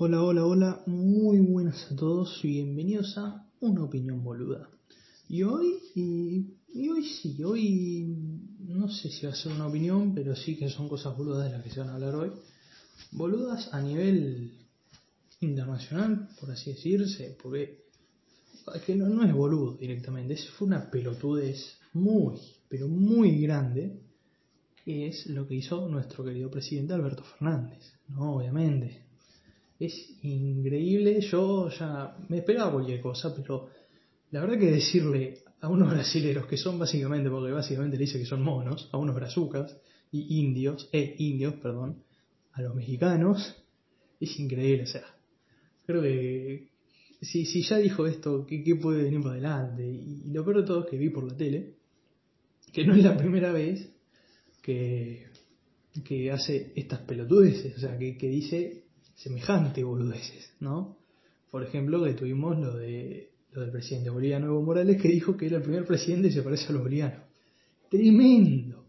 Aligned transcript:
Hola, 0.00 0.22
hola, 0.22 0.46
hola, 0.46 0.82
muy 0.86 1.40
buenas 1.40 1.90
a 1.90 1.96
todos 1.96 2.38
y 2.44 2.50
bienvenidos 2.52 3.18
a 3.18 3.44
Una 3.58 3.82
Opinión 3.82 4.22
Boluda. 4.22 4.70
Y 5.28 5.42
hoy, 5.42 5.74
y, 5.96 6.88
hoy 6.88 7.02
sí, 7.02 7.42
hoy 7.42 8.16
no 8.60 8.88
sé 8.88 9.10
si 9.10 9.26
va 9.26 9.32
a 9.32 9.34
ser 9.34 9.50
una 9.50 9.66
opinión, 9.66 10.14
pero 10.14 10.36
sí 10.36 10.56
que 10.56 10.70
son 10.70 10.88
cosas 10.88 11.16
boludas 11.16 11.46
de 11.46 11.50
las 11.50 11.64
que 11.64 11.70
se 11.70 11.80
van 11.80 11.88
a 11.88 11.94
hablar 11.94 12.14
hoy. 12.14 12.30
Boludas 13.10 13.74
a 13.74 13.80
nivel 13.80 14.52
internacional, 15.40 16.28
por 16.38 16.52
así 16.52 16.74
decirse, 16.74 17.36
porque 17.42 17.82
que 18.86 18.94
no, 18.94 19.08
no 19.08 19.24
es 19.24 19.34
boludo 19.34 19.78
directamente, 19.78 20.34
es, 20.34 20.48
fue 20.50 20.68
una 20.68 20.88
pelotudez 20.92 21.76
muy, 21.94 22.38
pero 22.68 22.86
muy 22.86 23.42
grande, 23.42 23.98
que 24.84 25.08
es 25.08 25.26
lo 25.26 25.48
que 25.48 25.56
hizo 25.56 25.88
nuestro 25.88 26.22
querido 26.22 26.52
presidente 26.52 26.94
Alberto 26.94 27.24
Fernández, 27.24 27.82
¿no? 28.06 28.36
Obviamente. 28.36 29.07
Es 29.78 30.18
increíble, 30.22 31.20
yo 31.20 31.68
ya 31.70 32.16
me 32.28 32.38
esperaba 32.38 32.72
cualquier 32.72 33.00
cosa, 33.00 33.34
pero 33.34 33.68
la 34.32 34.40
verdad 34.40 34.58
que 34.58 34.72
decirle 34.72 35.38
a 35.60 35.68
unos 35.68 35.90
brasileros 35.90 36.46
que 36.46 36.56
son 36.56 36.78
básicamente, 36.78 37.30
porque 37.30 37.52
básicamente 37.52 37.96
le 37.96 38.04
dice 38.04 38.18
que 38.18 38.26
son 38.26 38.42
monos, 38.42 38.88
a 38.92 38.98
unos 38.98 39.14
brazucas 39.14 39.76
y 40.10 40.40
indios, 40.40 40.88
eh, 40.92 41.14
indios, 41.18 41.54
perdón, 41.54 42.02
a 42.52 42.62
los 42.62 42.74
mexicanos, 42.74 43.54
es 44.20 44.38
increíble, 44.40 44.82
o 44.82 44.86
sea, 44.86 45.04
creo 45.86 46.02
que 46.02 46.68
si, 47.20 47.46
si 47.46 47.62
ya 47.62 47.78
dijo 47.78 48.06
esto, 48.06 48.46
¿qué, 48.46 48.62
qué 48.62 48.76
puede 48.76 49.04
venir 49.04 49.20
para 49.20 49.34
adelante? 49.34 49.88
Y, 49.88 50.30
lo 50.32 50.44
peor 50.44 50.58
de 50.58 50.66
todo 50.66 50.84
es 50.84 50.90
que 50.90 50.98
vi 50.98 51.10
por 51.10 51.24
la 51.24 51.36
tele, 51.36 51.74
que 52.72 52.84
no 52.84 52.94
es 52.94 53.04
la 53.04 53.16
primera 53.16 53.52
vez 53.52 53.88
que, 54.62 55.26
que 56.04 56.30
hace 56.30 56.72
estas 56.76 57.00
pelotudeces, 57.00 57.76
o 57.76 57.80
sea, 57.80 57.96
que, 57.96 58.16
que 58.16 58.28
dice 58.28 58.87
semejante 59.18 59.82
boludeces, 59.82 60.52
¿no? 60.60 60.96
Por 61.50 61.64
ejemplo, 61.64 62.04
que 62.04 62.14
tuvimos 62.14 62.58
lo 62.58 62.76
de 62.76 63.30
lo 63.52 63.62
del 63.62 63.70
presidente 63.70 64.10
boliviano 64.10 64.46
Evo 64.46 64.62
Morales 64.62 65.00
que 65.00 65.08
dijo 65.08 65.36
que 65.36 65.46
era 65.46 65.56
el 65.56 65.62
primer 65.62 65.86
presidente 65.86 66.28
y 66.28 66.32
se 66.32 66.42
parece 66.42 66.66
a 66.68 66.72
los 66.72 66.82
bolivianos. 66.82 67.22
Tremendo, 67.90 68.84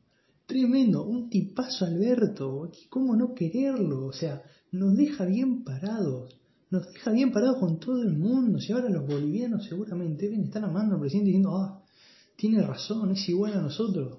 tremendo, 0.45 1.05
un 1.05 1.29
tipazo 1.29 1.85
Alberto, 1.85 2.69
¿cómo 2.89 3.15
no 3.15 3.33
quererlo? 3.33 4.07
O 4.07 4.13
sea, 4.13 4.43
nos 4.73 4.95
deja 4.95 5.25
bien 5.25 5.63
parados, 5.63 6.37
nos 6.69 6.91
deja 6.91 7.11
bien 7.11 7.31
parados 7.31 7.57
con 7.59 7.79
todo 7.79 8.01
el 8.01 8.13
mundo. 8.13 8.59
Si 8.59 8.73
ahora 8.73 8.89
los 8.89 9.07
bolivianos 9.07 9.65
seguramente 9.65 10.25
deben 10.25 10.43
estar 10.43 10.63
amando 10.63 10.95
al 10.95 11.01
presidente 11.01 11.27
diciendo, 11.27 11.55
ah, 11.57 11.81
tiene 12.35 12.61
razón, 12.61 13.11
es 13.11 13.27
igual 13.29 13.53
a 13.53 13.61
nosotros. 13.61 14.17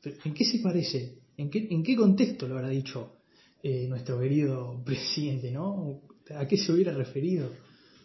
Pero, 0.00 0.16
¿En 0.24 0.32
qué 0.32 0.44
se 0.44 0.60
parece? 0.60 1.18
¿En 1.36 1.50
qué, 1.50 1.66
¿En 1.70 1.82
qué 1.82 1.96
contexto 1.96 2.46
lo 2.46 2.56
habrá 2.56 2.68
dicho 2.68 3.19
eh, 3.62 3.86
nuestro 3.88 4.18
querido 4.20 4.82
presidente, 4.84 5.50
no? 5.50 6.02
¿A 6.34 6.46
qué 6.46 6.56
se 6.56 6.72
hubiera 6.72 6.92
referido? 6.92 7.50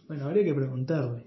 Bueno, 0.08 0.26
habría 0.26 0.44
que 0.44 0.54
preguntarle. 0.54 1.24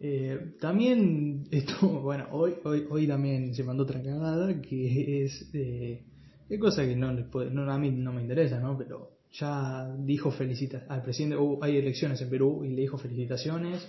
Eh, 0.00 0.54
también 0.60 1.44
esto, 1.50 1.88
bueno, 2.02 2.28
hoy, 2.32 2.54
hoy, 2.64 2.86
hoy 2.90 3.06
también 3.06 3.54
se 3.54 3.64
mandó 3.64 3.84
otra 3.84 4.02
cagada 4.02 4.60
que 4.60 5.24
es, 5.24 5.50
eh, 5.54 6.04
es 6.48 6.60
cosa 6.60 6.84
que 6.84 6.94
no, 6.94 7.12
no 7.12 7.72
a 7.72 7.78
mí 7.78 7.90
no 7.90 8.12
me 8.12 8.22
interesa, 8.22 8.60
¿no? 8.60 8.76
Pero 8.76 9.16
ya 9.32 9.94
dijo 9.98 10.30
felicitas 10.30 10.84
al 10.88 11.02
presidente, 11.02 11.36
uh, 11.36 11.58
hay 11.62 11.76
elecciones 11.78 12.20
en 12.20 12.30
Perú 12.30 12.64
y 12.64 12.68
le 12.68 12.82
dijo 12.82 12.98
felicitaciones 12.98 13.86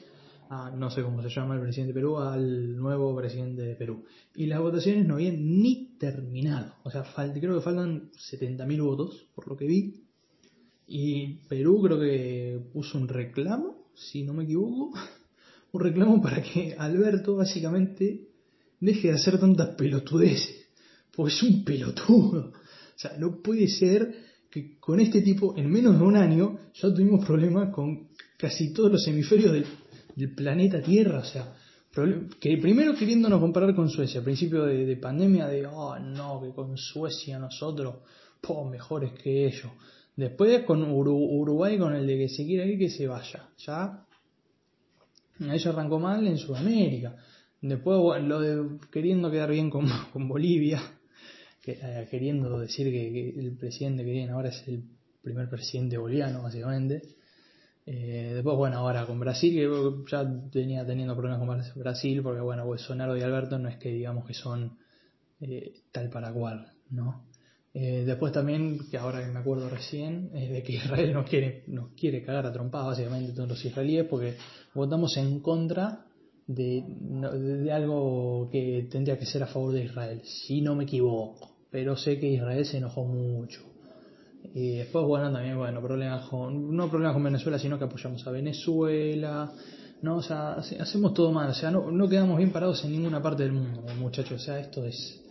a, 0.49 0.71
no 0.71 0.89
sé 0.89 1.01
cómo 1.03 1.21
se 1.21 1.29
llama 1.29 1.55
el 1.55 1.61
presidente 1.61 1.93
de 1.93 1.99
Perú, 1.99 2.17
al 2.17 2.75
nuevo 2.77 3.15
presidente 3.15 3.61
de 3.61 3.75
Perú. 3.75 4.03
Y 4.35 4.45
las 4.45 4.59
votaciones 4.59 5.05
no 5.05 5.15
habían 5.15 5.61
ni 5.61 5.97
terminado, 5.97 6.73
o 6.83 6.91
sea, 6.91 7.05
creo 7.33 7.55
que 7.55 7.61
faltan 7.61 8.11
70.000 8.11 8.83
votos, 8.83 9.27
por 9.35 9.47
lo 9.47 9.57
que 9.57 9.65
vi. 9.65 10.03
Y 10.87 11.35
Perú 11.49 11.81
creo 11.83 11.99
que 11.99 12.59
puso 12.71 12.97
un 12.97 13.07
reclamo, 13.07 13.87
si 13.93 14.23
no 14.23 14.33
me 14.33 14.45
equivoco, 14.45 14.93
un 15.71 15.81
reclamo 15.81 16.21
para 16.21 16.41
que 16.41 16.75
Alberto 16.77 17.35
básicamente 17.35 18.27
deje 18.79 19.09
de 19.09 19.15
hacer 19.15 19.39
tantas 19.39 19.75
pelotudeces, 19.75 20.67
porque 21.15 21.33
es 21.33 21.43
un 21.43 21.63
pelotudo. 21.63 22.51
O 22.51 22.99
sea, 22.99 23.17
no 23.17 23.41
puede 23.41 23.67
ser 23.67 24.27
que 24.49 24.77
con 24.79 24.99
este 24.99 25.21
tipo, 25.21 25.55
en 25.57 25.69
menos 25.69 25.97
de 25.97 26.05
un 26.05 26.15
año, 26.15 26.57
ya 26.73 26.93
tuvimos 26.93 27.25
problemas 27.25 27.73
con 27.73 28.07
casi 28.37 28.71
todos 28.71 28.91
los 28.91 29.07
hemisferios 29.07 29.51
del, 29.51 29.65
del 30.17 30.33
planeta 30.33 30.81
Tierra. 30.81 31.19
O 31.19 31.23
sea, 31.23 31.53
que 32.39 32.57
primero 32.57 32.95
queriéndonos 32.95 33.39
comparar 33.39 33.73
con 33.75 33.89
Suecia, 33.89 34.19
al 34.19 34.25
principio 34.25 34.65
de, 34.65 34.85
de 34.85 34.97
pandemia, 34.97 35.47
de, 35.47 35.65
oh 35.67 35.97
no, 35.99 36.41
que 36.41 36.51
con 36.51 36.75
Suecia 36.75 37.39
nosotros, 37.39 37.95
po, 38.41 38.65
mejores 38.65 39.13
que 39.13 39.45
ellos. 39.45 39.71
Después 40.15 40.63
con 40.63 40.81
Uruguay, 40.81 41.77
con 41.77 41.95
el 41.95 42.07
de 42.07 42.17
que 42.17 42.29
se 42.29 42.45
quiera 42.45 42.65
que 42.65 42.89
se 42.89 43.05
vaya. 43.05 43.49
Ya 43.65 44.03
eso 45.53 45.69
arrancó 45.69 45.99
mal 45.99 46.25
en 46.25 46.39
Sudamérica. 46.39 47.15
Después, 47.61 47.99
bueno, 47.99 48.27
lo 48.27 48.39
de 48.39 48.79
queriendo 48.91 49.29
quedar 49.29 49.51
bien 49.51 49.69
con, 49.69 49.85
con 50.13 50.27
Bolivia, 50.27 50.81
que, 51.61 51.73
eh, 51.79 52.07
queriendo 52.09 52.59
decir 52.59 52.87
que, 52.91 53.11
que, 53.11 53.39
el 53.39 53.55
presidente 53.55 54.03
que 54.03 54.11
viene 54.11 54.31
ahora 54.31 54.49
es 54.49 54.67
el 54.67 54.83
primer 55.21 55.47
presidente 55.49 55.97
boliviano, 55.97 56.41
básicamente. 56.41 57.16
Eh, 57.89 58.31
después, 58.33 58.57
bueno, 58.57 58.79
ahora 58.79 59.05
con 59.05 59.17
Brasil, 59.17 59.55
que 59.55 60.11
ya 60.11 60.23
venía 60.53 60.85
teniendo 60.85 61.15
problemas 61.15 61.39
con 61.39 61.81
Brasil, 61.81 62.21
porque, 62.21 62.41
bueno, 62.41 62.65
Bolsonaro 62.65 63.15
y 63.15 63.21
Alberto 63.21 63.57
no 63.57 63.69
es 63.69 63.77
que 63.77 63.89
digamos 63.89 64.27
que 64.27 64.33
son 64.33 64.77
eh, 65.39 65.71
tal 65.93 66.09
para 66.09 66.33
cual, 66.33 66.73
¿no? 66.89 67.23
Eh, 67.73 68.03
después 68.05 68.33
también, 68.33 68.89
que 68.91 68.97
ahora 68.97 69.25
que 69.25 69.31
me 69.31 69.39
acuerdo 69.39 69.69
recién, 69.69 70.31
es 70.33 70.49
de 70.49 70.63
que 70.63 70.73
Israel 70.73 71.13
nos 71.13 71.29
quiere, 71.29 71.63
nos 71.67 71.93
quiere 71.93 72.25
cagar 72.25 72.45
a 72.45 72.51
trompadas 72.51 72.87
básicamente 72.87 73.31
todos 73.31 73.47
los 73.47 73.63
israelíes 73.63 74.05
porque 74.09 74.35
votamos 74.73 75.15
en 75.15 75.39
contra 75.39 76.07
de, 76.45 76.83
de, 76.83 77.71
algo 77.71 78.49
que 78.51 78.89
tendría 78.91 79.17
que 79.17 79.25
ser 79.25 79.43
a 79.43 79.47
favor 79.47 79.73
de 79.73 79.85
Israel, 79.85 80.21
si 80.25 80.59
no 80.59 80.75
me 80.75 80.83
equivoco. 80.83 81.55
Pero 81.71 81.95
sé 81.95 82.19
que 82.19 82.27
Israel 82.27 82.65
se 82.65 82.79
enojó 82.79 83.05
mucho. 83.05 83.61
Y 84.57 84.77
después, 84.77 85.05
bueno, 85.05 85.31
también, 85.31 85.55
bueno, 85.55 85.79
problemas 85.83 86.31
no 86.31 86.89
problemas 86.89 87.13
con 87.13 87.23
Venezuela, 87.23 87.59
sino 87.59 87.77
que 87.77 87.83
apoyamos 87.83 88.25
a 88.25 88.31
Venezuela. 88.31 89.53
No, 90.01 90.17
o 90.17 90.21
sea, 90.23 90.53
hacemos 90.53 91.13
todo 91.13 91.31
mal, 91.31 91.51
o 91.51 91.53
sea, 91.53 91.69
no, 91.69 91.91
no 91.91 92.09
quedamos 92.09 92.37
bien 92.37 92.51
parados 92.51 92.83
en 92.83 92.91
ninguna 92.93 93.21
parte 93.21 93.43
del 93.43 93.51
mundo, 93.51 93.83
muchachos. 93.99 94.41
O 94.41 94.43
sea, 94.43 94.59
esto 94.59 94.83
es, 94.83 95.21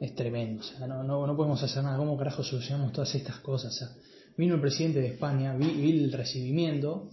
es 0.00 0.16
tremendo. 0.16 0.62
O 0.62 0.64
sea, 0.64 0.84
no, 0.88 1.04
no, 1.04 1.28
no, 1.28 1.36
podemos 1.36 1.62
hacer 1.62 1.84
nada. 1.84 1.96
¿Cómo 1.96 2.18
carajo 2.18 2.42
solucionamos 2.42 2.92
todas 2.92 3.14
estas 3.14 3.38
cosas? 3.38 3.72
O 3.72 3.78
sea, 3.78 3.88
vino 4.36 4.56
el 4.56 4.60
presidente 4.60 5.00
de 5.00 5.08
España, 5.14 5.54
vi, 5.54 5.68
vi 5.68 6.02
el 6.02 6.12
recibimiento 6.12 7.08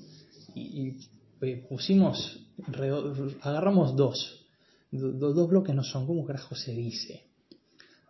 y, 0.56 0.98
y 1.40 1.56
pusimos, 1.70 2.48
agarramos 3.42 3.96
dos. 3.96 4.48
Do, 4.92 5.34
dos 5.36 5.50
bloques 5.50 5.76
no 5.76 5.84
son. 5.84 6.08
¿Cómo 6.08 6.26
carajo 6.26 6.56
se 6.56 6.74
dice? 6.74 7.28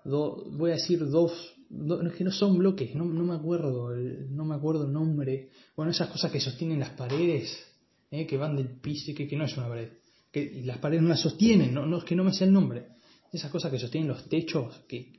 Do, 0.06 0.46
voy 0.52 0.72
a 0.72 0.76
decir 0.76 1.06
dos. 1.10 1.34
Do, 1.76 2.02
es 2.02 2.14
que 2.14 2.24
no 2.24 2.32
son 2.32 2.58
bloques, 2.58 2.94
no, 2.96 3.06
no 3.06 3.24
me 3.24 3.34
acuerdo, 3.34 3.94
el, 3.94 4.34
no 4.36 4.46
me 4.46 4.56
acuerdo 4.56 4.86
el 4.86 4.94
nombre. 4.94 5.50
Bueno, 5.76 5.92
esas 5.92 6.10
cosas 6.10 6.32
que 6.32 6.40
sostienen 6.40 6.80
las 6.80 6.92
paredes, 6.92 7.52
eh, 8.12 8.28
que 8.28 8.38
van 8.38 8.56
del 8.56 8.80
piso, 8.80 9.12
que, 9.16 9.28
que 9.28 9.36
no 9.36 9.46
es 9.46 9.58
una 9.58 9.68
pared. 9.68 9.90
Que 10.32 10.62
las 10.66 10.78
paredes 10.78 11.04
no 11.04 11.10
las 11.10 11.22
sostienen, 11.22 11.74
no, 11.74 11.86
no 11.86 11.98
es 11.98 12.04
que 12.04 12.16
no 12.16 12.24
me 12.24 12.34
sé 12.34 12.46
el 12.46 12.54
nombre 12.54 12.94
esas 13.34 13.52
cosas 13.52 13.72
que 13.72 13.80
sostienen 13.80 14.10
los 14.10 14.30
techos, 14.30 14.82
que 14.88 15.12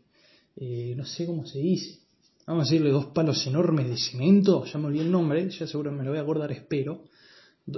eh, 0.57 0.95
no 0.97 1.05
sé 1.05 1.27
cómo 1.27 1.45
se 1.47 1.59
dice. 1.59 1.99
Vamos 2.47 2.69
a 2.69 2.71
decirle 2.71 2.91
dos 2.91 3.07
palos 3.07 3.45
enormes 3.47 3.89
de 3.89 3.97
cemento, 3.97 4.65
ya 4.67 4.79
me 4.79 4.87
olvidé 4.87 5.05
el 5.05 5.11
nombre, 5.11 5.51
ya 5.51 5.67
seguro 5.67 5.91
me 5.91 6.05
lo 6.05 6.11
voy 6.11 6.19
a 6.19 6.23
acordar, 6.23 6.53
espero. 6.53 7.05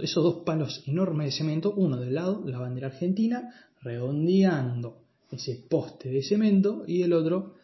Esos 0.02 0.22
dos 0.22 0.42
palos 0.44 0.82
enormes 0.86 1.26
de 1.26 1.32
cemento, 1.32 1.72
uno 1.74 1.96
del 1.96 2.14
lado, 2.14 2.42
la 2.44 2.58
bandera 2.58 2.88
argentina, 2.88 3.50
redondeando 3.80 5.04
ese 5.30 5.64
poste 5.68 6.10
de 6.10 6.22
cemento, 6.22 6.84
y 6.86 7.02
el 7.02 7.12
otro, 7.12 7.54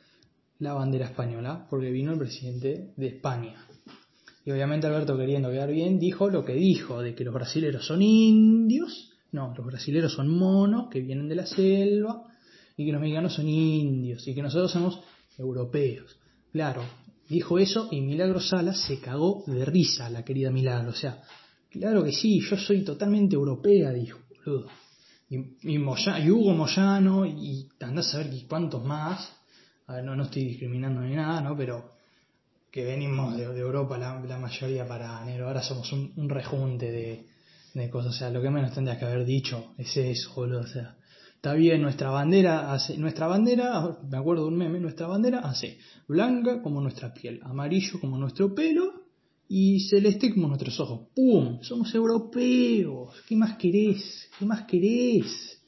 la 0.63 0.75
bandera 0.75 1.07
española, 1.07 1.67
porque 1.69 1.91
vino 1.91 2.13
el 2.13 2.19
presidente 2.19 2.93
de 2.97 3.07
España. 3.07 3.67
Y 4.45 4.51
obviamente 4.51 4.87
Alberto, 4.87 5.17
queriendo 5.17 5.51
quedar 5.51 5.71
bien, 5.71 5.99
dijo 5.99 6.29
lo 6.29 6.45
que 6.45 6.55
dijo, 6.55 7.03
de 7.03 7.15
que 7.15 7.25
los 7.25 7.35
brasileros 7.35 7.87
son 7.87 8.03
indios, 8.03 9.13
no, 9.33 9.53
los 9.57 9.67
brasileros 9.67 10.13
son 10.13 10.29
monos 10.29 10.89
que 10.91 11.01
vienen 11.01 11.29
de 11.29 11.35
la 11.35 11.47
selva, 11.47 12.27
y 12.77 12.87
que 12.87 12.93
los 12.93 13.01
mexicanos 13.01 13.35
son 13.35 13.49
indios 13.49 14.27
y 14.27 14.35
que 14.35 14.43
nosotros 14.43 14.71
somos 14.71 15.01
europeos. 15.39 16.17
Claro, 16.53 16.83
dijo 17.29 17.59
eso 17.59 17.89
y 17.91 18.01
Milagro 18.01 18.41
Salas 18.41 18.81
se 18.81 19.01
cagó 19.01 19.45
de 19.47 19.65
risa, 19.65 20.11
la 20.11 20.25
querida 20.25 20.51
Milagro. 20.51 20.91
O 20.91 20.95
sea, 20.95 21.23
claro 21.71 22.05
que 22.05 22.13
sí, 22.13 22.41
yo 22.41 22.57
soy 22.57 22.83
totalmente 22.83 23.35
europea, 23.35 23.91
dijo, 23.91 24.21
boludo. 24.45 24.67
Y, 25.29 25.39
y 25.63 25.79
Hugo 25.79 26.53
Moyano 26.53 27.25
y 27.25 27.67
andás 27.81 28.15
a 28.15 28.19
ver 28.19 28.31
cuántos 28.49 28.85
más. 28.85 29.33
A 29.87 29.95
ver, 29.95 30.05
no, 30.05 30.17
no 30.17 30.25
estoy 30.25 30.45
discriminando 30.45 31.01
ni 31.01 31.15
nada, 31.15 31.41
¿no? 31.41 31.57
Pero 31.57 31.93
que 32.71 32.85
venimos 32.85 33.37
de, 33.37 33.49
de 33.49 33.61
Europa 33.61 33.99
la, 33.99 34.39
mayoría 34.39 34.87
para 34.87 35.23
enero. 35.23 35.47
Ahora 35.47 35.63
somos 35.63 35.93
un, 35.93 36.13
un 36.17 36.29
rejunte 36.29 36.91
de, 36.91 37.27
de, 37.75 37.91
cosas. 37.91 38.15
O 38.15 38.19
sea, 38.19 38.31
lo 38.31 38.41
que 38.41 38.51
menos 38.51 38.73
tendrías 38.73 38.99
que 38.99 39.05
haber 39.05 39.25
dicho 39.25 39.75
es 39.79 39.97
eso. 39.97 40.33
O 40.37 40.67
sea, 40.67 40.97
Está 41.43 41.55
bien, 41.55 41.83
nuestra 41.83 42.09
bandera 42.11 42.73
hace, 42.73 42.97
nuestra 42.97 43.27
bandera, 43.27 43.99
me 44.09 44.17
acuerdo 44.17 44.45
de 44.45 44.49
un 44.51 44.57
meme, 44.57 44.79
nuestra 44.79 45.09
bandera 45.09 45.41
hace 45.41 45.77
blanca 46.07 46.63
como 46.63 46.81
nuestra 46.81 47.13
piel, 47.13 47.41
amarillo 47.43 47.99
como 48.01 48.17
nuestro 48.17 48.55
pelo 48.55 49.03
y 49.49 49.81
celeste 49.81 50.33
como 50.33 50.47
nuestros 50.47 50.79
ojos. 50.79 51.09
¡Pum! 51.17 51.61
Somos 51.63 51.93
europeos. 51.97 53.17
¿Qué 53.29 53.35
más 53.35 53.57
querés? 53.57 54.31
¿Qué 54.39 54.45
más 54.45 54.67
querés? 54.67 55.61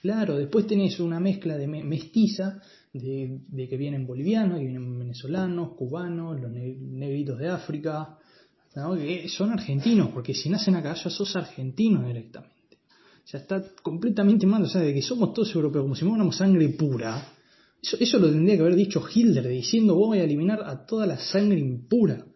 Claro, 0.00 0.38
después 0.38 0.66
tenés 0.66 0.98
una 0.98 1.20
mezcla 1.20 1.56
de 1.56 1.68
mestiza 1.68 2.60
de, 2.92 3.68
que 3.68 3.76
vienen 3.76 4.06
bolivianos, 4.06 4.58
que 4.58 4.64
vienen 4.64 4.98
venezolanos, 4.98 5.74
cubanos, 5.76 6.40
los 6.40 6.50
negritos 6.50 7.38
de 7.38 7.48
África, 7.48 8.18
que 8.72 9.28
son 9.28 9.50
argentinos, 9.50 10.10
porque 10.10 10.34
si 10.34 10.48
nacen 10.48 10.74
acá 10.76 10.94
ya 10.94 11.10
sos 11.10 11.34
argentino 11.36 12.06
directamente. 12.06 12.52
Ya 13.26 13.38
está 13.38 13.62
completamente 13.82 14.46
mal, 14.46 14.62
o 14.62 14.66
sea, 14.66 14.80
de 14.80 14.92
que 14.92 15.02
somos 15.02 15.32
todos 15.32 15.54
europeos, 15.54 15.84
como 15.84 15.94
si 15.94 16.04
fuéramos 16.04 16.36
sangre 16.36 16.68
pura. 16.70 17.34
Eso, 17.80 17.96
eso 17.98 18.18
lo 18.18 18.30
tendría 18.30 18.56
que 18.56 18.62
haber 18.62 18.74
dicho 18.74 19.02
Hitler, 19.12 19.46
diciendo 19.48 19.94
voy 19.94 20.18
a 20.18 20.24
eliminar 20.24 20.62
a 20.64 20.84
toda 20.84 21.06
la 21.06 21.18
sangre 21.18 21.58
impura. 21.58 22.26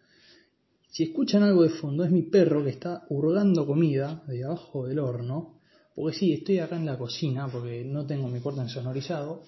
Si 0.89 1.03
escuchan 1.03 1.43
algo 1.43 1.63
de 1.63 1.69
fondo, 1.69 2.03
es 2.03 2.11
mi 2.11 2.23
perro 2.23 2.63
que 2.63 2.71
está 2.71 3.05
hurgando 3.09 3.67
comida 3.67 4.23
de 4.27 4.43
abajo 4.45 4.87
del 4.87 4.99
horno. 4.99 5.59
Porque 5.93 6.17
sí, 6.17 6.33
estoy 6.33 6.59
acá 6.59 6.77
en 6.77 6.85
la 6.85 6.97
cocina, 6.97 7.47
porque 7.47 7.83
no 7.83 8.05
tengo 8.05 8.27
mi 8.27 8.39
cuarto 8.39 8.67
sonorizado. 8.69 9.43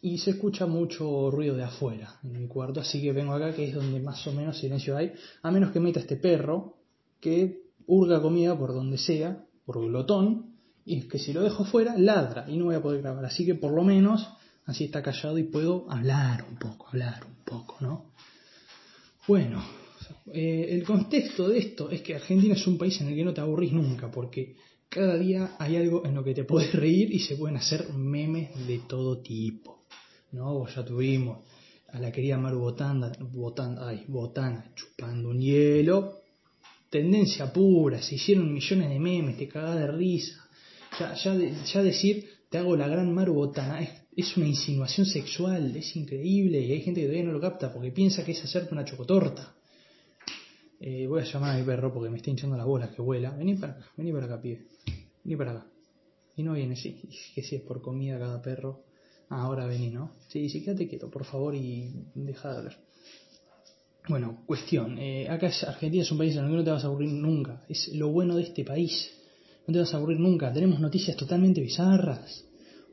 Y 0.00 0.18
se 0.18 0.30
escucha 0.30 0.66
mucho 0.66 1.30
ruido 1.30 1.56
de 1.56 1.64
afuera 1.64 2.20
en 2.22 2.40
mi 2.40 2.46
cuarto, 2.46 2.80
así 2.80 3.02
que 3.02 3.12
vengo 3.12 3.32
acá, 3.32 3.52
que 3.52 3.68
es 3.68 3.74
donde 3.74 4.00
más 4.00 4.24
o 4.26 4.32
menos 4.32 4.58
silencio 4.58 4.96
hay. 4.96 5.12
A 5.42 5.50
menos 5.50 5.72
que 5.72 5.80
meta 5.80 6.00
este 6.00 6.16
perro, 6.16 6.76
que 7.20 7.62
hurga 7.86 8.22
comida 8.22 8.56
por 8.56 8.72
donde 8.72 8.98
sea, 8.98 9.44
por 9.64 9.80
glotón, 9.80 10.54
y 10.84 11.02
que 11.02 11.18
si 11.18 11.32
lo 11.32 11.42
dejo 11.42 11.64
fuera, 11.64 11.98
ladra 11.98 12.46
y 12.48 12.56
no 12.56 12.66
voy 12.66 12.76
a 12.76 12.82
poder 12.82 13.02
grabar. 13.02 13.24
Así 13.24 13.44
que 13.44 13.54
por 13.54 13.72
lo 13.72 13.82
menos 13.82 14.26
así 14.64 14.84
está 14.84 15.02
callado 15.02 15.36
y 15.38 15.44
puedo 15.44 15.90
hablar 15.90 16.44
un 16.48 16.56
poco, 16.58 16.88
hablar 16.88 17.24
un 17.26 17.44
poco, 17.44 17.76
¿no? 17.80 18.12
Bueno, 19.26 19.62
eh, 20.32 20.68
el 20.70 20.84
contexto 20.84 21.48
de 21.48 21.58
esto 21.58 21.90
es 21.90 22.02
que 22.02 22.14
Argentina 22.14 22.54
es 22.54 22.66
un 22.66 22.78
país 22.78 23.00
en 23.00 23.08
el 23.08 23.14
que 23.14 23.24
no 23.24 23.34
te 23.34 23.40
aburrís 23.40 23.72
nunca, 23.72 24.10
porque 24.10 24.56
cada 24.88 25.16
día 25.18 25.56
hay 25.58 25.76
algo 25.76 26.04
en 26.04 26.14
lo 26.14 26.24
que 26.24 26.34
te 26.34 26.44
puedes 26.44 26.72
reír 26.72 27.12
y 27.12 27.20
se 27.20 27.36
pueden 27.36 27.56
hacer 27.56 27.92
memes 27.94 28.66
de 28.66 28.80
todo 28.88 29.20
tipo. 29.20 29.84
¿No? 30.30 30.66
ya 30.68 30.84
tuvimos 30.84 31.38
a 31.88 31.98
la 31.98 32.12
querida 32.12 32.36
Maru 32.36 32.58
Botanda, 32.58 33.12
Botanda, 33.18 33.88
ay, 33.88 34.04
Botana 34.08 34.72
chupando 34.74 35.30
un 35.30 35.40
hielo. 35.40 36.18
Tendencia 36.90 37.52
pura, 37.52 38.00
se 38.02 38.14
hicieron 38.14 38.52
millones 38.52 38.88
de 38.88 38.98
memes, 38.98 39.36
te 39.36 39.48
cagás 39.48 39.76
de 39.76 39.86
risa. 39.86 40.48
Ya, 40.98 41.14
ya, 41.14 41.34
ya 41.64 41.82
decir, 41.82 42.28
te 42.50 42.58
hago 42.58 42.76
la 42.76 42.88
gran 42.88 43.12
Maru 43.12 43.34
Botana, 43.34 43.80
es, 43.80 43.90
es 44.16 44.36
una 44.36 44.46
insinuación 44.46 45.06
sexual, 45.06 45.76
es 45.76 45.94
increíble 45.96 46.60
y 46.60 46.72
hay 46.72 46.80
gente 46.82 47.00
que 47.00 47.06
todavía 47.06 47.26
no 47.26 47.32
lo 47.32 47.40
capta 47.40 47.72
porque 47.72 47.92
piensa 47.92 48.24
que 48.24 48.32
es 48.32 48.42
hacerte 48.44 48.72
una 48.72 48.84
chocotorta. 48.84 49.54
Eh, 50.80 51.06
voy 51.06 51.22
a 51.22 51.24
llamar 51.24 51.56
a 51.56 51.58
mi 51.58 51.64
perro 51.64 51.92
porque 51.92 52.08
me 52.08 52.18
está 52.18 52.30
hinchando 52.30 52.56
las 52.56 52.66
bolas 52.66 52.90
que 52.90 53.02
vuela. 53.02 53.30
Vení 53.30 53.54
para 53.56 53.72
acá, 53.74 53.86
vení 53.96 54.12
para 54.12 54.26
acá, 54.26 54.40
pibe. 54.40 54.66
Vení 55.24 55.36
para 55.36 55.50
acá. 55.52 55.66
Y 56.36 56.42
no 56.42 56.52
viene, 56.52 56.76
sí, 56.76 57.00
que 57.34 57.42
si 57.42 57.56
es 57.56 57.62
por 57.62 57.82
comida 57.82 58.18
cada 58.18 58.40
perro. 58.40 58.84
Ah, 59.28 59.42
ahora 59.42 59.66
vení, 59.66 59.90
¿no? 59.90 60.12
Sí, 60.28 60.48
sí, 60.48 60.62
quédate 60.62 60.88
quieto, 60.88 61.10
por 61.10 61.24
favor, 61.24 61.54
y 61.54 61.92
deja 62.14 62.52
de 62.52 62.58
hablar. 62.58 62.76
Bueno, 64.08 64.42
cuestión. 64.46 64.96
Eh, 64.98 65.28
acá 65.28 65.48
es, 65.48 65.62
Argentina 65.64 66.02
es 66.02 66.10
un 66.10 66.18
país 66.18 66.34
en 66.34 66.44
el 66.44 66.50
que 66.50 66.56
no 66.56 66.64
te 66.64 66.70
vas 66.70 66.84
a 66.84 66.86
aburrir 66.86 67.10
nunca. 67.10 67.62
Es 67.68 67.88
lo 67.94 68.08
bueno 68.08 68.36
de 68.36 68.44
este 68.44 68.64
país. 68.64 69.10
No 69.66 69.72
te 69.72 69.80
vas 69.80 69.92
a 69.92 69.98
aburrir 69.98 70.18
nunca. 70.18 70.50
Tenemos 70.52 70.80
noticias 70.80 71.16
totalmente 71.16 71.60
bizarras. 71.60 72.44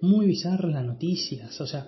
Muy 0.01 0.25
bizarras 0.25 0.73
las 0.73 0.85
noticias. 0.85 1.61
O 1.61 1.67
sea, 1.67 1.87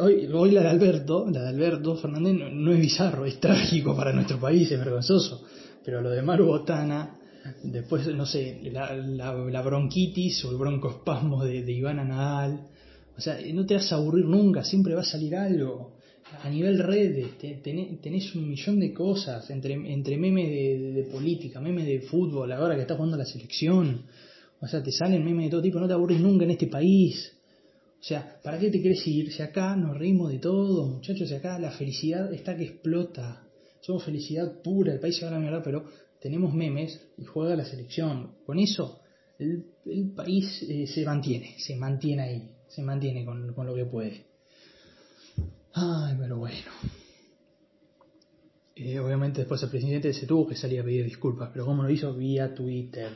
hoy, 0.00 0.26
hoy, 0.32 0.50
la 0.50 0.62
de 0.62 0.68
Alberto, 0.68 1.26
la 1.30 1.42
de 1.42 1.48
Alberto 1.48 1.96
Fernández 1.96 2.52
no, 2.52 2.72
es 2.72 2.80
bizarro, 2.80 3.24
es 3.24 3.40
trágico 3.40 3.96
para 3.96 4.12
nuestro 4.12 4.38
país, 4.38 4.70
es 4.70 4.78
vergonzoso. 4.78 5.44
Pero 5.84 6.00
lo 6.00 6.10
de 6.10 6.22
Maru 6.22 6.46
Botana, 6.46 7.18
después, 7.62 8.06
no 8.08 8.26
sé, 8.26 8.60
la, 8.72 9.62
bronquitis 9.62 10.44
o 10.44 10.50
el 10.50 10.56
broncoespasmo 10.56 11.44
de, 11.44 11.62
de 11.62 11.72
Ivana 11.72 12.04
Nadal, 12.04 12.68
o 13.16 13.20
sea, 13.20 13.38
no 13.52 13.66
te 13.66 13.74
vas 13.74 13.92
a 13.92 13.96
aburrir 13.96 14.24
nunca, 14.24 14.64
siempre 14.64 14.94
va 14.94 15.02
a 15.02 15.04
salir 15.04 15.36
algo. 15.36 15.96
A 16.42 16.48
nivel 16.48 16.78
redes, 16.78 17.36
tenés, 17.62 18.34
un 18.34 18.48
millón 18.48 18.80
de 18.80 18.92
cosas, 18.94 19.48
entre, 19.50 19.74
entre 19.74 20.16
memes 20.16 20.48
de, 20.94 21.08
política, 21.12 21.60
memes 21.60 21.86
de 21.86 22.00
fútbol, 22.00 22.50
ahora 22.52 22.74
que 22.74 22.82
está 22.82 22.94
jugando 22.94 23.18
la 23.18 23.26
selección. 23.26 24.06
O 24.60 24.66
sea, 24.66 24.82
te 24.82 24.92
salen 24.92 25.24
memes 25.24 25.46
de 25.46 25.50
todo 25.50 25.62
tipo, 25.62 25.78
no 25.78 25.86
te 25.86 25.92
aburrís 25.92 26.20
nunca 26.20 26.44
en 26.44 26.52
este 26.52 26.68
país. 26.68 27.32
O 28.02 28.04
sea, 28.04 28.40
¿para 28.42 28.58
qué 28.58 28.68
te 28.68 28.80
quieres 28.80 29.06
ir? 29.06 29.32
Si 29.32 29.42
acá 29.42 29.76
nos 29.76 29.96
reímos 29.96 30.32
de 30.32 30.40
todo, 30.40 30.88
muchachos, 30.88 31.28
si 31.28 31.36
acá 31.36 31.56
la 31.60 31.70
felicidad 31.70 32.34
está 32.34 32.56
que 32.56 32.64
explota. 32.64 33.46
Somos 33.80 34.04
felicidad 34.04 34.60
pura, 34.60 34.92
el 34.92 34.98
país 34.98 35.16
se 35.16 35.24
va 35.24 35.30
a 35.30 35.34
la 35.34 35.38
mierda, 35.38 35.62
pero 35.62 35.84
tenemos 36.20 36.52
memes 36.52 37.00
y 37.16 37.24
juega 37.24 37.54
la 37.54 37.64
selección. 37.64 38.32
Con 38.44 38.58
eso, 38.58 39.02
el, 39.38 39.64
país 40.16 40.64
eh, 40.68 40.88
se 40.88 41.04
mantiene, 41.04 41.54
se 41.58 41.76
mantiene 41.76 42.22
ahí, 42.22 42.50
se 42.66 42.82
mantiene 42.82 43.24
con, 43.24 43.54
lo 43.54 43.74
que 43.76 43.84
puede. 43.84 44.26
Ay, 45.72 46.16
pero 46.18 46.38
bueno. 46.38 46.72
Eh, 48.74 48.98
obviamente 48.98 49.42
después 49.42 49.62
el 49.62 49.70
presidente 49.70 50.12
se 50.12 50.26
tuvo 50.26 50.48
que 50.48 50.56
salir 50.56 50.80
a 50.80 50.84
pedir 50.84 51.04
disculpas, 51.04 51.50
pero 51.52 51.64
¿cómo 51.64 51.84
lo 51.84 51.90
hizo? 51.90 52.12
Vía 52.14 52.52
Twitter. 52.52 53.12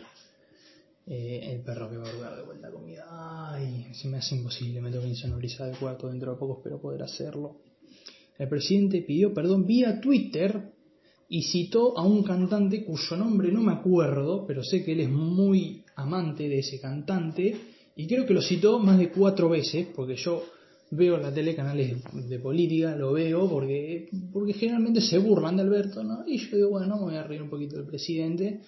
Eh, 1.09 1.53
el 1.53 1.61
perro 1.61 1.89
que 1.89 1.99
va 1.99 2.09
a 2.09 2.13
jugar 2.13 2.37
de 2.37 2.43
vuelta 2.43 2.69
comida. 2.69 3.07
Ay, 3.09 3.87
se 3.93 4.09
me 4.09 4.17
hace 4.17 4.35
imposible, 4.35 4.81
me 4.81 4.91
tengo 4.91 5.05
que 5.05 5.11
insonorizar 5.11 5.69
el 5.69 5.79
cuarto 5.79 6.09
dentro 6.09 6.33
de 6.33 6.39
poco, 6.39 6.57
espero 6.59 6.81
poder 6.81 7.05
hacerlo. 7.05 7.59
El 8.37 8.49
presidente 8.49 9.03
pidió 9.03 9.33
perdón 9.33 9.67
vía 9.67 10.01
Twitter 10.01 10.73
y 11.29 11.43
citó 11.43 11.97
a 11.97 12.05
un 12.05 12.25
cantante 12.25 12.85
cuyo 12.85 13.17
nombre 13.17 13.53
no 13.53 13.63
me 13.63 13.73
acuerdo, 13.73 14.45
pero 14.49 14.65
sé 14.65 14.85
que 14.85 14.93
él 14.93 15.01
es 15.01 15.09
muy 15.09 15.85
amante 15.95 16.49
de 16.49 16.59
ese 16.59 16.81
cantante 16.81 17.57
y 17.95 18.09
creo 18.09 18.27
que 18.27 18.35
lo 18.35 18.43
citó 18.43 18.81
más 18.81 18.99
de 18.99 19.11
cuatro 19.11 19.49
veces, 19.49 19.87
porque 19.95 20.17
yo 20.17 20.43
veo 20.91 21.19
la 21.19 21.33
tele 21.33 21.55
canales 21.55 22.03
de 22.29 22.39
política, 22.41 22.97
lo 22.97 23.13
veo 23.13 23.49
porque, 23.49 24.09
porque 24.33 24.55
generalmente 24.55 25.01
se 25.01 25.19
burlan 25.19 25.57
de 25.57 25.63
Alberto, 25.63 26.03
¿no? 26.03 26.27
Y 26.27 26.39
yo 26.39 26.57
digo, 26.57 26.71
bueno, 26.71 26.97
me 26.97 27.03
voy 27.03 27.15
a 27.15 27.23
reír 27.23 27.43
un 27.43 27.51
poquito 27.51 27.77
del 27.77 27.87
presidente 27.87 28.61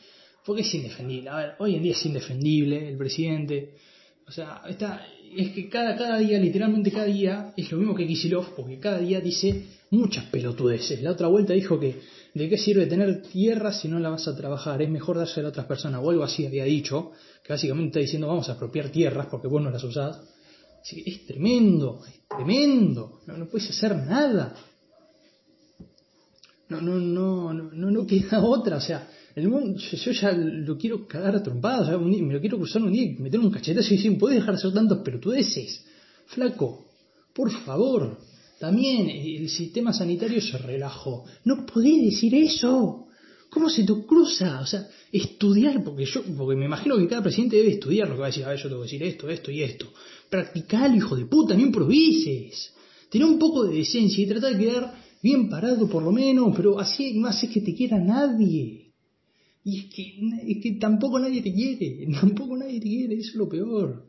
porque 0.48 0.62
es 0.62 0.74
indefendible. 0.74 1.28
A 1.28 1.36
ver, 1.36 1.54
hoy 1.58 1.74
en 1.74 1.82
día 1.82 1.92
es 1.92 2.06
indefendible 2.06 2.88
el 2.88 2.96
presidente. 2.96 3.74
O 4.26 4.32
sea, 4.32 4.62
está, 4.66 5.06
es 5.36 5.50
que 5.50 5.68
cada, 5.68 5.94
cada 5.94 6.16
día, 6.16 6.38
literalmente 6.38 6.90
cada 6.90 7.04
día, 7.04 7.52
es 7.54 7.70
lo 7.70 7.76
mismo 7.76 7.94
que 7.94 8.06
Kisilov, 8.06 8.54
porque 8.56 8.78
cada 8.78 8.98
día 8.98 9.20
dice 9.20 9.66
muchas 9.90 10.24
pelotudeces. 10.30 11.02
La 11.02 11.12
otra 11.12 11.28
vuelta 11.28 11.52
dijo 11.52 11.78
que 11.78 12.00
de 12.32 12.48
qué 12.48 12.56
sirve 12.56 12.86
tener 12.86 13.20
tierra 13.24 13.74
si 13.74 13.88
no 13.88 13.98
la 13.98 14.08
vas 14.08 14.26
a 14.26 14.34
trabajar, 14.34 14.80
es 14.80 14.88
mejor 14.88 15.18
dársela 15.18 15.48
a 15.48 15.50
otras 15.50 15.66
personas, 15.66 16.00
o 16.02 16.08
algo 16.08 16.24
así 16.24 16.46
había 16.46 16.64
dicho, 16.64 17.12
que 17.44 17.52
básicamente 17.52 17.88
está 17.88 18.00
diciendo 18.00 18.26
vamos 18.26 18.48
a 18.48 18.52
apropiar 18.52 18.88
tierras 18.88 19.26
porque 19.26 19.48
vos 19.48 19.60
no 19.60 19.70
las 19.70 19.84
usás. 19.84 20.18
Así 20.80 21.04
que 21.04 21.10
es 21.10 21.26
tremendo, 21.26 22.00
es 22.08 22.26
tremendo, 22.26 23.20
no, 23.26 23.36
no 23.36 23.48
puedes 23.48 23.68
hacer 23.68 23.94
nada. 23.94 24.54
No, 26.70 26.80
no, 26.80 26.94
no, 26.94 27.52
no, 27.52 27.70
no, 27.70 27.90
no 27.90 28.06
queda 28.06 28.42
otra, 28.42 28.78
o 28.78 28.80
sea, 28.80 29.08
el 29.38 29.48
mundo, 29.48 29.78
yo 29.78 30.12
ya 30.12 30.32
lo 30.32 30.76
quiero 30.76 31.06
cagar 31.06 31.36
a 31.36 31.42
trompadas, 31.42 32.00
me 32.00 32.32
lo 32.32 32.40
quiero 32.40 32.58
cruzar 32.58 32.82
un 32.82 32.92
día 32.92 33.04
y 33.04 33.16
meter 33.16 33.40
un 33.40 33.50
cachetazo 33.50 33.94
y 33.94 33.96
decir, 33.96 34.18
¿puedes 34.18 34.38
dejar 34.38 34.54
de 34.54 34.58
hacer 34.58 34.72
tantos 34.72 34.98
pelotudeces? 34.98 35.84
Flaco, 36.26 36.86
por 37.34 37.50
favor. 37.50 38.18
También 38.58 39.08
el 39.08 39.48
sistema 39.48 39.92
sanitario 39.92 40.40
se 40.40 40.58
relajó. 40.58 41.24
No 41.44 41.64
podés 41.64 42.02
decir 42.02 42.34
eso. 42.34 43.06
¿Cómo 43.50 43.70
se 43.70 43.84
te 43.84 43.92
cruza? 44.06 44.60
O 44.60 44.66
sea, 44.66 44.86
estudiar, 45.10 45.82
porque 45.82 46.04
yo, 46.04 46.22
porque 46.36 46.56
me 46.56 46.66
imagino 46.66 46.98
que 46.98 47.06
cada 47.06 47.22
presidente 47.22 47.56
debe 47.56 47.74
estudiar 47.74 48.08
lo 48.08 48.14
que 48.14 48.20
va 48.20 48.26
a 48.26 48.30
decir, 48.30 48.44
a 48.44 48.48
ver, 48.48 48.58
yo 48.58 48.68
tengo 48.68 48.82
que 48.82 48.86
decir 48.86 49.02
esto, 49.02 49.30
esto 49.30 49.50
y 49.50 49.62
esto. 49.62 49.86
Practicalo, 50.28 50.96
hijo 50.96 51.16
de 51.16 51.24
puta, 51.24 51.54
no 51.54 51.60
improvises. 51.60 52.74
Tené 53.08 53.24
un 53.24 53.38
poco 53.38 53.64
de 53.64 53.76
decencia 53.76 54.22
y 54.22 54.26
trata 54.26 54.50
de 54.50 54.58
quedar 54.58 54.94
bien 55.22 55.48
parado 55.48 55.88
por 55.88 56.02
lo 56.02 56.12
menos, 56.12 56.54
pero 56.54 56.78
así 56.78 57.14
no 57.14 57.26
haces 57.26 57.50
que 57.50 57.60
te 57.60 57.74
quiera 57.74 57.98
nadie. 57.98 58.87
Y 59.68 59.80
es 59.80 59.94
que, 59.94 60.52
es 60.52 60.62
que 60.62 60.72
tampoco 60.80 61.18
nadie 61.18 61.42
te 61.42 61.52
quiere, 61.52 62.06
tampoco 62.20 62.56
nadie 62.56 62.80
te 62.80 62.86
quiere, 62.86 63.14
eso 63.16 63.30
es 63.32 63.34
lo 63.34 63.48
peor. 63.50 64.06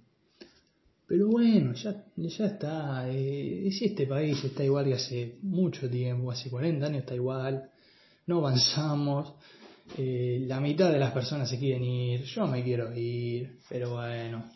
Pero 1.05 1.27
bueno, 1.27 1.73
ya, 1.73 2.05
ya 2.15 2.45
está. 2.45 3.09
Eh, 3.11 3.67
si 3.71 3.85
este 3.85 4.07
país 4.07 4.41
está 4.41 4.63
igual 4.63 4.85
que 4.85 4.93
hace 4.93 5.39
mucho 5.41 5.89
tiempo, 5.89 6.31
hace 6.31 6.49
40 6.49 6.85
años 6.85 6.99
está 6.99 7.15
igual, 7.15 7.69
no 8.27 8.37
avanzamos, 8.37 9.33
eh, 9.97 10.45
la 10.47 10.61
mitad 10.61 10.89
de 10.93 10.99
las 10.99 11.11
personas 11.11 11.49
se 11.49 11.59
quieren 11.59 11.83
ir, 11.83 12.23
yo 12.23 12.47
me 12.47 12.63
quiero 12.63 12.95
ir, 12.95 13.57
pero 13.67 13.95
bueno. 13.95 14.49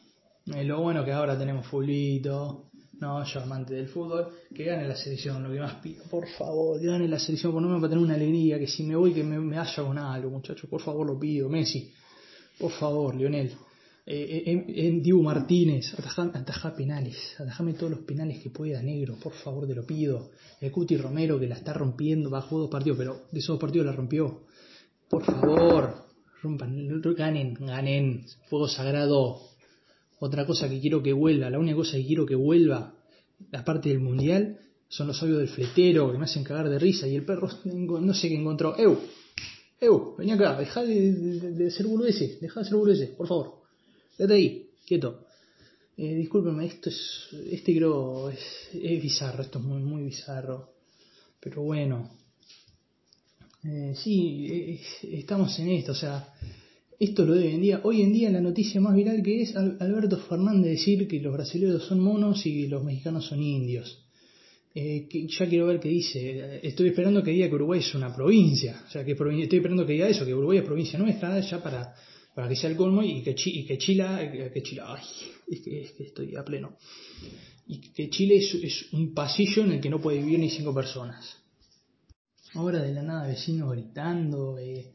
Eh, 0.56 0.64
lo 0.64 0.82
bueno 0.82 1.04
que 1.04 1.12
ahora 1.12 1.38
tenemos 1.38 1.68
fulito, 1.68 2.70
no, 3.00 3.24
yo 3.26 3.42
amante 3.42 3.74
del 3.74 3.88
fútbol, 3.88 4.28
que 4.54 4.64
gane 4.64 4.88
la 4.88 4.96
selección, 4.96 5.44
lo 5.44 5.52
que 5.52 5.60
más 5.60 5.76
pido, 5.76 6.04
por 6.10 6.28
favor, 6.28 6.80
que 6.80 6.88
gane 6.88 7.08
la 7.08 7.20
selección, 7.20 7.52
por 7.52 7.62
no 7.62 7.70
me 7.70 7.80
va 7.80 7.88
a 7.88 7.90
tener 7.90 8.04
una 8.04 8.16
alegría, 8.16 8.60
que 8.60 8.68
si 8.68 8.84
me 8.84 8.96
voy 8.96 9.14
que 9.14 9.24
me, 9.24 9.40
me 9.40 9.58
haya 9.58 9.84
con 9.84 9.98
algo, 9.98 10.30
muchachos, 10.30 10.70
por 10.70 10.82
favor 10.82 11.06
lo 11.08 11.20
pido, 11.20 11.50
Messi, 11.50 11.92
por 12.60 12.72
favor, 12.72 13.16
Lionel, 13.16 13.52
Eh, 14.06 14.44
en, 14.52 14.66
en 14.68 15.02
Dibu 15.02 15.24
Martínez, 15.24 15.94
atajá, 15.98 16.76
penales, 16.76 17.16
atajame 17.40 17.74
todos 17.74 17.92
los 17.92 18.02
penales 18.02 18.44
que 18.44 18.50
pueda, 18.50 18.82
negro, 18.82 19.16
por 19.16 19.32
favor, 19.32 19.66
te 19.66 19.74
lo 19.74 19.86
pido. 19.86 20.32
El 20.60 20.72
Cuti 20.74 20.98
Romero 20.98 21.40
que 21.40 21.48
la 21.48 21.56
está 21.56 21.72
rompiendo, 21.72 22.30
bajó 22.30 22.60
dos 22.60 22.70
partidos, 22.70 22.98
pero 22.98 23.14
de 23.32 23.40
esos 23.40 23.54
dos 23.56 23.60
partidos 23.62 23.86
la 23.86 23.94
rompió. 23.94 24.42
Por 25.10 25.24
favor, 25.24 26.04
rompan, 26.42 27.02
ganen, 27.16 27.54
ganen, 27.54 28.26
fuego 28.50 28.68
sagrado. 28.68 29.40
Otra 30.26 30.46
cosa 30.46 30.70
que 30.70 30.80
quiero 30.80 31.04
que 31.04 31.12
vuelva, 31.12 31.50
la 31.50 31.60
única 31.60 31.76
cosa 31.76 31.98
que 31.98 32.06
quiero 32.06 32.26
que 32.26 32.36
vuelva, 32.36 32.96
la 33.52 33.66
parte 33.66 33.90
del 33.90 34.00
mundial, 34.00 34.58
son 34.88 35.08
los 35.08 35.18
sabios 35.18 35.40
del 35.40 35.50
fletero 35.50 36.14
que 36.14 36.18
me 36.18 36.24
hacen 36.24 36.46
cagar 36.46 36.70
de 36.70 36.80
risa 36.80 37.06
y 37.10 37.16
el 37.18 37.26
perro 37.26 37.50
no 37.66 38.14
sé 38.14 38.30
qué 38.30 38.36
encontró. 38.36 38.74
¡Eu! 38.78 38.98
¡Eu! 39.82 40.16
Vení 40.18 40.32
acá, 40.32 40.58
deja 40.58 40.82
de, 40.82 41.12
de, 41.12 41.52
de 41.52 41.72
ser 41.72 41.88
boludeces, 41.88 42.40
deja 42.40 42.62
de 42.62 42.66
ser 42.66 42.76
boludeces, 42.78 43.10
por 43.10 43.28
favor. 43.28 43.64
Quédate 44.16 44.36
ahí, 44.36 44.70
quieto. 44.86 45.26
Eh, 45.98 46.16
discúlpeme, 46.16 46.68
esto 46.68 46.90
es, 46.90 47.28
este 47.52 47.76
creo 47.76 48.30
es, 48.30 48.40
es, 48.72 49.02
bizarro, 49.02 49.44
esto 49.44 49.60
es 49.60 49.66
muy, 49.66 49.82
muy 49.84 50.04
bizarro. 50.04 50.76
Pero 51.42 51.64
bueno, 51.64 52.10
eh, 53.66 53.94
sí, 54.02 54.48
eh, 54.50 54.82
estamos 55.20 55.60
en 55.60 55.68
esto, 55.72 55.92
o 55.92 55.96
sea, 55.96 56.33
esto 57.04 57.26
lo 57.26 57.34
de 57.34 57.48
hoy 57.48 57.54
en 57.54 57.62
día. 57.62 57.82
Hoy 57.84 58.02
en 58.02 58.14
día 58.14 58.30
la 58.30 58.42
noticia 58.42 58.80
más 58.82 58.96
viral 58.96 59.22
que 59.22 59.42
es 59.42 59.56
Alberto 59.56 60.18
Fernández 60.18 60.72
decir 60.72 61.08
que 61.08 61.20
los 61.20 61.34
brasileños 61.34 61.86
son 61.86 62.00
monos 62.00 62.46
y 62.46 62.68
los 62.68 62.84
mexicanos 62.84 63.26
son 63.26 63.42
indios. 63.42 64.00
Eh, 64.76 65.08
que 65.08 65.28
ya 65.28 65.48
quiero 65.48 65.68
ver 65.68 65.80
qué 65.80 65.90
dice. 65.90 66.60
Estoy 66.64 66.88
esperando 66.90 67.22
que 67.22 67.32
diga 67.32 67.48
que 67.48 67.56
Uruguay 67.56 67.80
es 67.80 67.94
una 67.94 68.16
provincia. 68.16 68.84
O 68.88 68.92
sea, 68.92 69.06
que 69.06 69.12
estoy 69.12 69.58
esperando 69.58 69.86
que 69.86 69.94
diga 69.94 70.08
eso, 70.08 70.26
que 70.26 70.34
Uruguay 70.34 70.60
es 70.60 70.66
provincia 70.66 70.98
nuestra, 70.98 71.40
ya 71.42 71.62
para 71.62 71.94
para 72.34 72.50
que 72.50 72.56
sea 72.56 72.70
el 72.70 72.76
colmo 72.76 73.04
y 73.04 73.22
que, 73.22 73.36
y 73.46 73.66
que 73.66 73.78
Chile, 73.78 74.52
que 74.54 74.64
Chile, 74.64 74.82
ay, 74.86 75.04
es 75.48 75.62
que, 75.62 75.82
es 75.82 75.92
que 75.92 76.04
estoy 76.04 76.36
a 76.36 76.44
pleno. 76.44 76.78
Y 77.68 77.80
que 77.92 78.10
Chile 78.10 78.38
es, 78.38 78.54
es, 78.56 78.94
un 78.94 79.14
pasillo 79.14 79.64
en 79.64 79.74
el 79.74 79.82
que 79.82 79.90
no 79.90 80.02
puede 80.02 80.18
vivir 80.18 80.40
ni 80.40 80.50
cinco 80.50 80.74
personas. 80.74 81.38
Ahora 82.56 82.82
de 82.82 82.94
la 82.94 83.04
nada 83.04 83.28
vecinos 83.28 83.72
gritando, 83.72 84.58
eh, 84.58 84.94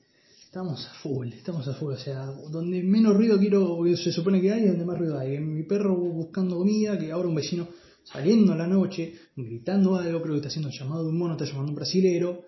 estamos 0.49 0.87
a 0.87 0.95
full, 1.03 1.29
estamos 1.35 1.69
a 1.69 1.75
full, 1.75 1.93
o 1.93 1.99
sea, 1.99 2.25
donde 2.25 2.83
menos 2.83 3.15
ruido 3.15 3.39
quiero, 3.39 3.85
se 3.97 4.11
supone 4.11 4.41
que 4.41 4.51
hay, 4.51 4.67
donde 4.67 4.87
más 4.87 4.99
ruido 4.99 5.19
hay. 5.19 5.39
Mi 5.41 5.65
perro 5.65 5.95
buscando 5.95 6.57
comida, 6.57 6.99
que 6.99 7.13
ahora 7.13 7.29
un 7.29 7.35
vecino 7.35 7.69
saliendo 8.03 8.55
a 8.55 8.57
la 8.57 8.67
noche, 8.67 9.13
gritando 9.37 9.97
algo, 9.97 10.23
creo 10.23 10.33
que 10.33 10.39
está 10.39 10.49
haciendo 10.49 10.71
llamado 10.71 11.05
de 11.05 11.11
un 11.11 11.19
mono, 11.19 11.35
está 11.35 11.45
llamando 11.45 11.73
un 11.73 11.77
brasilero, 11.77 12.47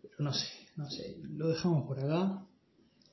pero 0.00 0.14
no 0.20 0.32
sé, 0.32 0.46
no 0.76 0.88
sé, 0.88 1.18
lo 1.28 1.48
dejamos 1.48 1.86
por 1.86 2.00
acá. 2.00 2.46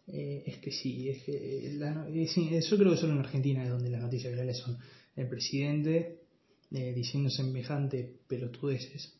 Eh, 0.07 0.43
es 0.47 0.57
que 0.59 0.71
sí, 0.71 1.09
es 1.09 1.21
que 1.23 1.73
la, 1.77 2.07
yo 2.09 2.77
creo 2.77 2.91
que 2.91 2.97
solo 2.97 3.13
en 3.13 3.19
Argentina 3.19 3.61
es 3.61 3.69
donde 3.69 3.89
las 3.89 4.01
noticias 4.01 4.31
virales 4.31 4.57
son. 4.57 4.77
El 5.17 5.27
presidente 5.27 6.21
eh, 6.71 6.93
diciendo 6.93 7.29
semejante 7.29 8.19
pelotudeces. 8.25 9.15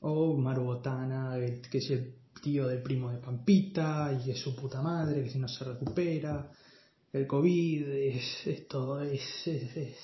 O 0.00 0.34
Maru 0.38 0.64
Botana, 0.64 1.36
que 1.70 1.78
es 1.78 1.90
el 1.90 2.14
tío 2.40 2.66
del 2.66 2.82
primo 2.82 3.10
de 3.10 3.18
Pampita 3.18 4.18
y 4.24 4.30
es 4.30 4.38
su 4.38 4.54
puta 4.54 4.82
madre, 4.82 5.22
que 5.22 5.30
si 5.30 5.38
no 5.38 5.48
se 5.48 5.64
recupera, 5.64 6.50
el 7.12 7.26
COVID, 7.26 7.88
es, 7.88 8.46
es 8.46 8.68
todo, 8.68 9.00
es, 9.02 9.22
es, 9.46 9.96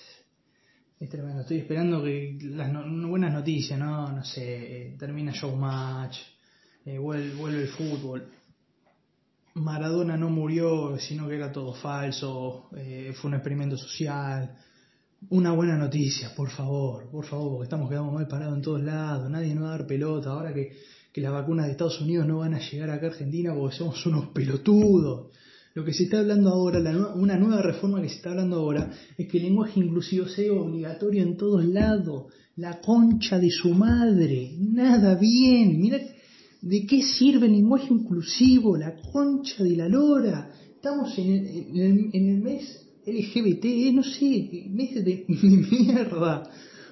tremendo. 1.11 1.43
Estoy 1.43 1.59
esperando 1.59 2.03
que 2.03 2.39
las 2.43 2.73
buenas 3.09 3.33
noticias, 3.33 3.79
¿no? 3.79 4.13
No 4.13 4.25
sé, 4.25 4.95
termina 4.99 5.33
Showmatch, 5.33 6.17
eh, 6.87 6.99
vuelve, 6.99 7.35
vuelve 7.35 7.63
el 7.63 7.69
fútbol 7.69 8.29
Maradona 9.55 10.17
no 10.17 10.31
murió, 10.31 10.99
sino 10.99 11.29
que 11.29 11.37
era 11.37 11.53
todo 11.53 11.75
falso, 11.75 12.71
eh, 12.75 13.13
fue 13.15 13.29
un 13.29 13.35
experimento 13.35 13.77
social. 13.77 14.57
Una 15.29 15.53
buena 15.53 15.77
noticia, 15.77 16.35
por 16.35 16.51
favor, 16.51 17.11
por 17.11 17.27
favor, 17.27 17.51
porque 17.51 17.65
estamos 17.65 17.89
quedando 17.89 18.11
mal 18.13 18.27
parados 18.27 18.57
en 18.57 18.63
todos 18.63 18.83
lados, 18.83 19.31
nadie 19.31 19.55
nos 19.55 19.65
va 19.65 19.69
a 19.69 19.79
dar 19.79 19.87
pelota, 19.87 20.31
ahora 20.31 20.53
que, 20.53 20.73
que 21.13 21.21
las 21.21 21.33
vacunas 21.33 21.67
de 21.67 21.73
Estados 21.73 22.01
Unidos 22.01 22.27
no 22.27 22.39
van 22.39 22.55
a 22.55 22.71
llegar 22.71 22.91
acá 22.91 23.07
a 23.07 23.11
Argentina 23.11 23.55
porque 23.55 23.77
somos 23.77 24.05
unos 24.07 24.29
pelotudos. 24.29 25.33
Lo 25.75 25.85
que 25.85 25.95
se 25.95 26.05
está 26.05 26.21
hablando 26.21 26.51
ahora, 26.51 26.81
la, 26.81 27.15
una 27.15 27.39
nueva 27.39 27.63
reforma 27.63 28.03
que 28.03 28.09
se 28.09 28.17
está 28.17 28.31
hablando 28.31 28.57
ahora, 28.57 28.91
es 29.17 29.29
que 29.29 29.39
el 29.39 29.45
lenguaje 29.45 29.81
inclusivo 29.81 30.27
sea 30.27 30.53
obligatorio 30.53 31.23
en 31.23 31.37
todos 31.37 31.65
lados. 31.65 32.33
La 32.57 32.81
concha 32.81 33.39
de 33.39 33.51
su 33.51 33.71
madre. 33.71 34.55
Nada 34.59 35.15
bien. 35.15 35.81
Mira, 35.81 35.99
¿De 36.63 36.87
qué 36.87 37.03
sirve 37.03 37.47
el 37.47 37.55
lenguaje 37.55 37.93
inclusivo? 37.93 38.77
La 38.77 38.95
concha 38.95 39.65
de 39.65 39.77
la 39.77 39.89
lora. 39.89 40.49
Estamos 40.77 41.19
en 41.19 41.33
el, 41.33 42.11
en 42.13 42.29
el, 42.29 42.41
mes 42.41 42.87
LGBT, 43.05 43.65
eh, 43.65 43.93
no 43.93 44.05
sé, 44.05 44.69
mes 44.71 44.95
de, 45.05 45.25
mierda. 45.27 46.49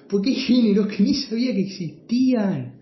Porque 0.09 0.31
hay 0.31 0.35
géneros 0.35 0.87
que 0.87 1.01
ni 1.01 1.13
sabía 1.13 1.53
que 1.53 1.61
existían. 1.61 2.80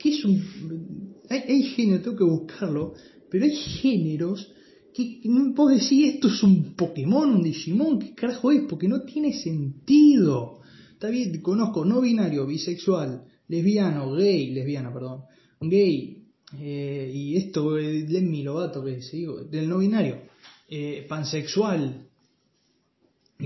¿Qué 0.00 0.10
es 0.10 0.24
un.? 0.24 1.14
Hay, 1.28 1.40
hay 1.46 1.62
géneros, 1.62 2.02
tengo 2.02 2.16
que 2.16 2.24
buscarlo, 2.24 2.94
pero 3.30 3.44
hay 3.44 3.54
géneros 3.54 4.52
que 4.92 5.20
puedo 5.54 5.70
decir 5.70 6.14
esto 6.14 6.28
es 6.28 6.42
un 6.42 6.74
Pokémon, 6.74 7.30
un 7.30 7.42
Digimon, 7.42 7.98
¿qué 7.98 8.14
carajo 8.14 8.50
es? 8.50 8.62
Porque 8.68 8.88
no 8.88 9.02
tiene 9.02 9.32
sentido. 9.32 10.60
Está 10.92 11.08
bien, 11.08 11.40
conozco 11.40 11.84
no 11.84 12.00
binario, 12.00 12.46
bisexual, 12.46 13.24
lesbiano, 13.48 14.14
gay, 14.14 14.50
lesbiana, 14.50 14.92
perdón, 14.92 15.22
gay, 15.60 16.20
eh, 16.58 17.10
y 17.14 17.36
esto, 17.36 17.76
Lemmy 17.78 18.42
Lovato, 18.42 18.84
que 18.84 19.00
digo, 19.12 19.44
del 19.44 19.68
no 19.68 19.78
binario, 19.78 20.22
eh, 20.68 21.06
pansexual. 21.08 22.08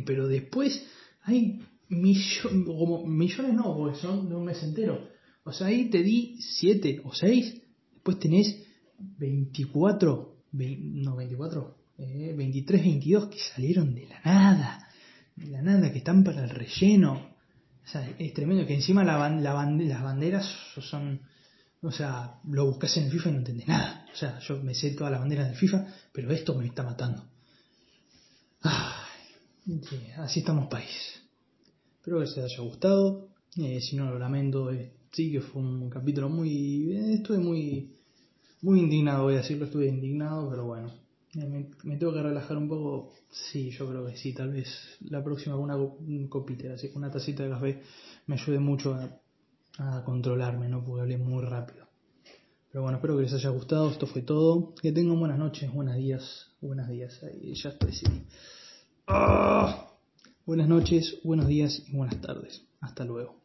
Pero 0.04 0.26
después 0.26 0.84
hay 1.23 1.61
millones, 1.88 2.66
como 2.66 3.06
millones 3.06 3.54
no, 3.54 3.76
porque 3.76 3.99
son 3.99 4.28
de 4.28 4.34
un 4.34 4.44
mes 4.44 4.62
entero. 4.62 5.13
O 5.44 5.52
sea, 5.52 5.68
ahí 5.68 5.90
te 5.90 6.02
di 6.02 6.36
7 6.40 7.02
o 7.04 7.14
6, 7.14 7.62
después 7.92 8.18
tenés 8.18 8.62
24, 9.18 10.36
no 10.52 11.16
24, 11.16 11.76
eh, 11.98 12.34
23, 12.36 12.82
22 12.82 13.28
que 13.28 13.38
salieron 13.38 13.94
de 13.94 14.06
la 14.06 14.20
nada, 14.24 14.88
de 15.36 15.46
la 15.48 15.62
nada, 15.62 15.92
que 15.92 15.98
están 15.98 16.24
para 16.24 16.44
el 16.44 16.50
relleno. 16.50 17.34
O 17.84 17.86
sea, 17.86 18.08
es 18.18 18.32
tremendo 18.32 18.66
que 18.66 18.74
encima 18.74 19.04
la, 19.04 19.28
la, 19.28 19.70
las 19.70 20.02
banderas 20.02 20.50
son 20.80 21.20
o 21.84 21.92
sea, 21.92 22.40
lo 22.44 22.64
buscas 22.64 22.96
en 22.96 23.04
el 23.04 23.10
FIFA 23.10 23.28
y 23.28 23.32
no 23.32 23.38
entendés 23.40 23.68
nada. 23.68 24.06
O 24.12 24.16
sea, 24.16 24.38
yo 24.38 24.56
me 24.62 24.74
sé 24.74 24.92
todas 24.92 25.12
las 25.12 25.20
banderas 25.20 25.48
del 25.48 25.56
FIFA, 25.56 25.86
pero 26.12 26.32
esto 26.32 26.54
me 26.54 26.66
está 26.66 26.82
matando. 26.82 27.28
Así 30.16 30.40
estamos 30.40 30.68
país. 30.68 30.88
Espero 31.96 32.20
que 32.20 32.24
les 32.24 32.38
haya 32.38 32.62
gustado. 32.62 33.28
Eh, 33.56 33.80
si 33.82 33.96
no, 33.96 34.10
lo 34.10 34.18
lamento. 34.18 34.72
Eh, 34.72 34.94
sí 35.14 35.33
que 35.33 35.40
fue 35.40 35.62
un 35.62 35.88
capítulo 35.88 36.28
muy... 36.28 36.92
Eh, 36.92 37.14
estuve 37.14 37.38
muy... 37.38 37.90
Muy 38.62 38.80
indignado, 38.80 39.25
voy 39.25 39.35
a 39.35 39.38
decirlo, 39.38 39.66
estuve 39.66 39.87
indignado, 39.88 40.49
pero 40.49 40.64
bueno. 40.64 40.90
Me, 41.35 41.97
tengo 41.97 42.14
que 42.14 42.23
relajar 42.23 42.56
un 42.56 42.68
poco. 42.68 43.12
Sí, 43.30 43.71
yo 43.71 43.88
creo 43.88 44.06
que 44.06 44.16
sí. 44.16 44.33
Tal 44.33 44.52
vez 44.52 44.68
la 45.00 45.23
próxima 45.23 45.56
una 45.56 45.76
copita, 46.28 46.73
así 46.73 46.90
una 46.94 47.11
tacita 47.11 47.42
de 47.42 47.50
café, 47.50 47.83
me 48.26 48.37
ayude 48.37 48.59
mucho 48.61 48.94
a 48.94 49.21
a 49.78 50.02
controlarme, 50.04 50.68
¿no? 50.68 50.85
Porque 50.85 51.02
hablé 51.02 51.18
muy 51.18 51.44
rápido. 51.44 51.87
Pero 52.71 52.83
bueno, 52.83 52.99
espero 52.99 53.16
que 53.16 53.23
les 53.23 53.33
haya 53.33 53.50
gustado. 53.50 53.90
Esto 53.90 54.06
fue 54.06 54.23
todo. 54.23 54.75
Que 54.80 54.92
tengan 54.92 55.18
buenas 55.18 55.38
noches, 55.38 55.73
buenos 55.73 55.97
días, 55.97 56.49
buenos 56.61 56.88
días. 56.88 57.23
Ahí 57.23 57.54
ya 57.54 57.71
estoy, 57.71 57.92
sí. 57.92 58.06
¡Ah! 59.06 59.90
Buenas 60.47 60.68
noches, 60.68 61.21
buenos 61.25 61.47
días 61.47 61.83
y 61.87 61.97
buenas 61.97 62.21
tardes. 62.21 62.62
Hasta 62.80 63.04
luego. 63.04 63.43